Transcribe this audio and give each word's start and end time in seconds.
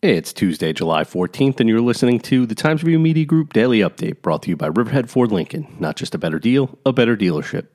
It's 0.00 0.32
Tuesday, 0.32 0.72
July 0.72 1.02
14th, 1.02 1.58
and 1.58 1.68
you're 1.68 1.80
listening 1.80 2.20
to 2.20 2.46
the 2.46 2.54
Times 2.54 2.84
Review 2.84 3.00
Media 3.00 3.24
Group 3.24 3.52
Daily 3.52 3.80
Update 3.80 4.22
brought 4.22 4.44
to 4.44 4.50
you 4.50 4.56
by 4.56 4.68
Riverhead 4.68 5.10
Ford 5.10 5.32
Lincoln. 5.32 5.66
Not 5.80 5.96
just 5.96 6.14
a 6.14 6.18
better 6.18 6.38
deal, 6.38 6.78
a 6.86 6.92
better 6.92 7.16
dealership. 7.16 7.66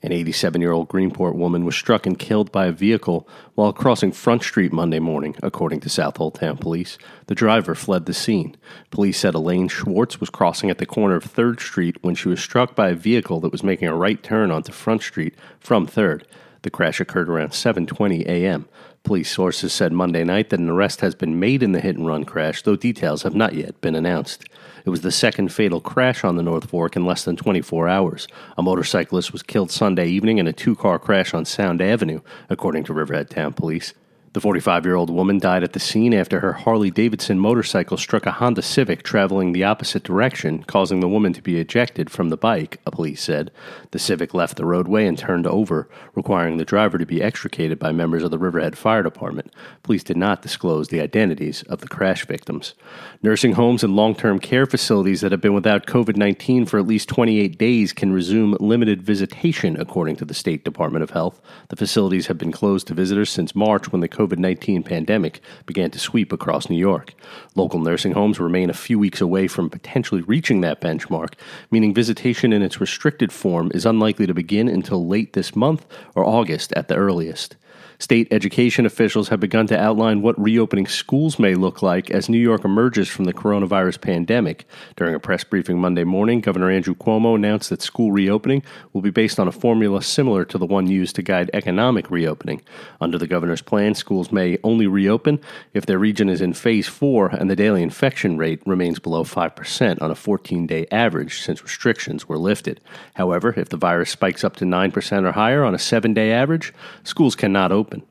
An 0.00 0.12
87 0.12 0.60
year 0.60 0.70
old 0.70 0.88
Greenport 0.88 1.34
woman 1.34 1.64
was 1.64 1.74
struck 1.74 2.06
and 2.06 2.16
killed 2.16 2.52
by 2.52 2.66
a 2.66 2.72
vehicle 2.72 3.28
while 3.56 3.72
crossing 3.72 4.12
Front 4.12 4.44
Street 4.44 4.72
Monday 4.72 5.00
morning, 5.00 5.34
according 5.42 5.80
to 5.80 5.88
Southold 5.88 6.36
Town 6.36 6.58
Police. 6.58 6.96
The 7.26 7.34
driver 7.34 7.74
fled 7.74 8.06
the 8.06 8.14
scene. 8.14 8.56
Police 8.92 9.18
said 9.18 9.34
Elaine 9.34 9.66
Schwartz 9.66 10.20
was 10.20 10.30
crossing 10.30 10.70
at 10.70 10.78
the 10.78 10.86
corner 10.86 11.16
of 11.16 11.24
3rd 11.24 11.58
Street 11.58 11.96
when 12.02 12.14
she 12.14 12.28
was 12.28 12.38
struck 12.38 12.76
by 12.76 12.90
a 12.90 12.94
vehicle 12.94 13.40
that 13.40 13.50
was 13.50 13.64
making 13.64 13.88
a 13.88 13.96
right 13.96 14.22
turn 14.22 14.52
onto 14.52 14.70
Front 14.70 15.02
Street 15.02 15.34
from 15.58 15.88
3rd. 15.88 16.22
The 16.64 16.70
crash 16.70 16.98
occurred 16.98 17.28
around 17.28 17.50
7:20 17.50 18.24
a.m. 18.24 18.66
Police 19.02 19.30
sources 19.30 19.70
said 19.70 19.92
Monday 19.92 20.24
night 20.24 20.48
that 20.48 20.60
an 20.60 20.70
arrest 20.70 21.02
has 21.02 21.14
been 21.14 21.38
made 21.38 21.62
in 21.62 21.72
the 21.72 21.80
hit 21.80 21.94
and 21.94 22.06
run 22.06 22.24
crash, 22.24 22.62
though 22.62 22.74
details 22.74 23.22
have 23.22 23.34
not 23.34 23.52
yet 23.52 23.78
been 23.82 23.94
announced. 23.94 24.44
It 24.86 24.88
was 24.88 25.02
the 25.02 25.12
second 25.12 25.52
fatal 25.52 25.82
crash 25.82 26.24
on 26.24 26.36
the 26.36 26.42
North 26.42 26.70
Fork 26.70 26.96
in 26.96 27.04
less 27.04 27.22
than 27.22 27.36
24 27.36 27.86
hours. 27.86 28.26
A 28.56 28.62
motorcyclist 28.62 29.30
was 29.30 29.42
killed 29.42 29.70
Sunday 29.70 30.08
evening 30.08 30.38
in 30.38 30.46
a 30.46 30.54
two 30.54 30.74
car 30.74 30.98
crash 30.98 31.34
on 31.34 31.44
Sound 31.44 31.82
Avenue, 31.82 32.22
according 32.48 32.84
to 32.84 32.94
Riverhead 32.94 33.28
Town 33.28 33.52
Police. 33.52 33.92
The 34.34 34.40
45 34.40 34.84
year 34.84 34.96
old 34.96 35.10
woman 35.10 35.38
died 35.38 35.62
at 35.62 35.74
the 35.74 35.78
scene 35.78 36.12
after 36.12 36.40
her 36.40 36.54
Harley 36.54 36.90
Davidson 36.90 37.38
motorcycle 37.38 37.96
struck 37.96 38.26
a 38.26 38.32
Honda 38.32 38.62
Civic 38.62 39.04
traveling 39.04 39.52
the 39.52 39.62
opposite 39.62 40.02
direction, 40.02 40.64
causing 40.64 40.98
the 40.98 41.08
woman 41.08 41.32
to 41.34 41.40
be 41.40 41.60
ejected 41.60 42.10
from 42.10 42.30
the 42.30 42.36
bike, 42.36 42.80
a 42.84 42.90
police 42.90 43.22
said. 43.22 43.52
The 43.92 44.00
Civic 44.00 44.34
left 44.34 44.56
the 44.56 44.66
roadway 44.66 45.06
and 45.06 45.16
turned 45.16 45.46
over, 45.46 45.88
requiring 46.16 46.56
the 46.56 46.64
driver 46.64 46.98
to 46.98 47.06
be 47.06 47.22
extricated 47.22 47.78
by 47.78 47.92
members 47.92 48.24
of 48.24 48.32
the 48.32 48.38
Riverhead 48.40 48.76
Fire 48.76 49.04
Department. 49.04 49.54
Police 49.84 50.02
did 50.02 50.16
not 50.16 50.42
disclose 50.42 50.88
the 50.88 51.00
identities 51.00 51.62
of 51.68 51.80
the 51.80 51.86
crash 51.86 52.26
victims. 52.26 52.74
Nursing 53.22 53.52
homes 53.52 53.84
and 53.84 53.94
long 53.94 54.16
term 54.16 54.40
care 54.40 54.66
facilities 54.66 55.20
that 55.20 55.30
have 55.30 55.42
been 55.42 55.54
without 55.54 55.86
COVID 55.86 56.16
19 56.16 56.66
for 56.66 56.80
at 56.80 56.88
least 56.88 57.08
28 57.08 57.56
days 57.56 57.92
can 57.92 58.12
resume 58.12 58.56
limited 58.58 59.00
visitation, 59.00 59.80
according 59.80 60.16
to 60.16 60.24
the 60.24 60.34
State 60.34 60.64
Department 60.64 61.04
of 61.04 61.10
Health. 61.10 61.40
The 61.68 61.76
facilities 61.76 62.26
have 62.26 62.36
been 62.36 62.50
closed 62.50 62.88
to 62.88 62.94
visitors 62.94 63.30
since 63.30 63.54
March 63.54 63.92
when 63.92 64.00
the 64.00 64.08
COVID 64.08 64.23
COVID 64.24 64.38
19 64.38 64.82
pandemic 64.82 65.40
began 65.66 65.90
to 65.90 65.98
sweep 65.98 66.32
across 66.32 66.70
New 66.70 66.78
York. 66.78 67.12
Local 67.54 67.78
nursing 67.78 68.12
homes 68.12 68.40
remain 68.40 68.70
a 68.70 68.74
few 68.74 68.98
weeks 68.98 69.20
away 69.20 69.46
from 69.48 69.68
potentially 69.68 70.22
reaching 70.22 70.62
that 70.62 70.80
benchmark, 70.80 71.34
meaning 71.70 71.92
visitation 71.92 72.52
in 72.52 72.62
its 72.62 72.80
restricted 72.80 73.32
form 73.32 73.70
is 73.74 73.84
unlikely 73.84 74.26
to 74.26 74.32
begin 74.32 74.66
until 74.66 75.06
late 75.06 75.34
this 75.34 75.54
month 75.54 75.84
or 76.14 76.24
August 76.24 76.72
at 76.72 76.88
the 76.88 76.94
earliest. 76.94 77.56
State 77.98 78.28
education 78.32 78.86
officials 78.86 79.28
have 79.28 79.40
begun 79.40 79.66
to 79.66 79.78
outline 79.78 80.20
what 80.20 80.38
reopening 80.40 80.86
schools 80.86 81.38
may 81.38 81.54
look 81.54 81.80
like 81.80 82.10
as 82.10 82.28
New 82.28 82.38
York 82.38 82.64
emerges 82.64 83.08
from 83.08 83.24
the 83.24 83.32
coronavirus 83.32 84.00
pandemic. 84.00 84.66
During 84.96 85.14
a 85.14 85.20
press 85.20 85.44
briefing 85.44 85.80
Monday 85.80 86.04
morning, 86.04 86.40
Governor 86.40 86.70
Andrew 86.70 86.94
Cuomo 86.94 87.36
announced 87.36 87.70
that 87.70 87.82
school 87.82 88.10
reopening 88.10 88.62
will 88.92 89.00
be 89.00 89.10
based 89.10 89.38
on 89.38 89.48
a 89.48 89.52
formula 89.52 90.02
similar 90.02 90.44
to 90.44 90.58
the 90.58 90.66
one 90.66 90.88
used 90.88 91.14
to 91.16 91.22
guide 91.22 91.50
economic 91.54 92.10
reopening. 92.10 92.62
Under 93.00 93.16
the 93.16 93.28
governor's 93.28 93.62
plan, 93.62 93.94
schools 94.14 94.30
may 94.30 94.56
only 94.62 94.86
reopen 94.86 95.40
if 95.72 95.86
their 95.86 95.98
region 95.98 96.28
is 96.28 96.40
in 96.40 96.52
phase 96.52 96.86
four 96.86 97.30
and 97.30 97.50
the 97.50 97.56
daily 97.56 97.82
infection 97.82 98.38
rate 98.38 98.62
remains 98.64 99.00
below 99.00 99.24
5% 99.24 100.00
on 100.00 100.08
a 100.08 100.14
14 100.14 100.68
day 100.68 100.86
average 100.92 101.40
since 101.40 101.64
restrictions 101.64 102.28
were 102.28 102.38
lifted. 102.38 102.80
However, 103.14 103.52
if 103.56 103.70
the 103.70 103.76
virus 103.76 104.10
spikes 104.10 104.44
up 104.44 104.54
to 104.56 104.64
9% 104.64 105.24
or 105.24 105.32
higher 105.32 105.64
on 105.64 105.74
a 105.74 105.80
seven 105.80 106.14
day 106.14 106.30
average, 106.30 106.72
schools 107.02 107.34
cannot 107.34 107.72
open 107.72 108.04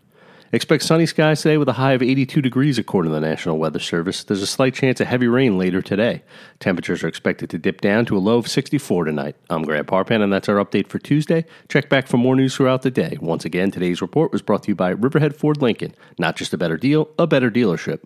Expect 0.53 0.83
sunny 0.83 1.07
skies 1.07 1.41
today 1.41 1.57
with 1.57 1.67
a 1.67 1.73
high 1.73 1.93
of 1.93 2.03
82 2.03 2.39
degrees 2.39 2.77
according 2.77 3.11
to 3.11 3.19
the 3.19 3.27
National 3.27 3.57
Weather 3.57 3.79
Service. 3.79 4.23
There's 4.23 4.43
a 4.43 4.47
slight 4.47 4.75
chance 4.75 5.01
of 5.01 5.07
heavy 5.07 5.27
rain 5.27 5.57
later 5.57 5.81
today. 5.81 6.21
Temperatures 6.59 7.03
are 7.03 7.07
expected 7.07 7.49
to 7.49 7.57
dip 7.57 7.81
down 7.81 8.05
to 8.05 8.15
a 8.15 8.19
low 8.19 8.37
of 8.37 8.47
64 8.47 9.05
tonight. 9.05 9.35
I'm 9.49 9.63
Grant 9.63 9.87
Parpan, 9.87 10.21
and 10.21 10.31
that's 10.31 10.47
our 10.47 10.63
update 10.63 10.89
for 10.89 10.99
Tuesday. 10.99 11.45
Check 11.69 11.89
back 11.89 12.07
for 12.07 12.17
more 12.17 12.35
news 12.35 12.55
throughout 12.55 12.83
the 12.83 12.91
day. 12.91 13.17
Once 13.19 13.45
again, 13.45 13.71
today's 13.71 13.99
report 13.99 14.31
was 14.31 14.43
brought 14.43 14.61
to 14.63 14.67
you 14.69 14.75
by 14.75 14.89
Riverhead 14.89 15.35
Ford 15.35 15.59
Lincoln. 15.59 15.95
Not 16.19 16.35
just 16.35 16.53
a 16.53 16.57
better 16.59 16.77
deal, 16.77 17.09
a 17.17 17.25
better 17.25 17.49
dealership. 17.49 18.01